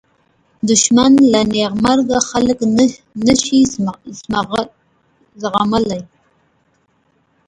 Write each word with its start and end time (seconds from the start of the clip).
دښمن 0.69 1.11
له 1.31 1.41
نېکمرغه 1.53 2.19
خلک 2.29 2.57
نه 3.25 3.35
شي 3.43 3.59
زغملی 5.41 6.01